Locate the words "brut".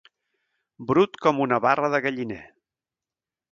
0.91-1.19